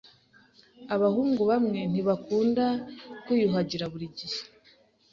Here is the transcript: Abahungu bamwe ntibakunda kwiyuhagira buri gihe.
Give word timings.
Abahungu 0.95 1.41
bamwe 1.51 1.79
ntibakunda 1.91 2.65
kwiyuhagira 3.23 3.85
buri 3.91 4.07
gihe. 4.17 4.39